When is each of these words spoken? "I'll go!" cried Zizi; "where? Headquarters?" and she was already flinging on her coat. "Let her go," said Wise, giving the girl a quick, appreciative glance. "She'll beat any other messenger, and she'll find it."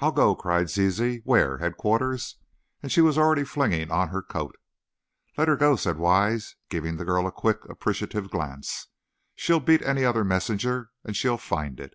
"I'll 0.00 0.12
go!" 0.12 0.34
cried 0.36 0.68
Zizi; 0.68 1.22
"where? 1.24 1.56
Headquarters?" 1.56 2.36
and 2.82 2.92
she 2.92 3.00
was 3.00 3.16
already 3.16 3.44
flinging 3.44 3.90
on 3.90 4.08
her 4.10 4.20
coat. 4.20 4.54
"Let 5.38 5.48
her 5.48 5.56
go," 5.56 5.74
said 5.74 5.96
Wise, 5.96 6.56
giving 6.68 6.98
the 6.98 7.06
girl 7.06 7.26
a 7.26 7.32
quick, 7.32 7.64
appreciative 7.66 8.28
glance. 8.30 8.88
"She'll 9.36 9.60
beat 9.60 9.80
any 9.80 10.04
other 10.04 10.22
messenger, 10.22 10.90
and 11.02 11.16
she'll 11.16 11.38
find 11.38 11.80
it." 11.80 11.94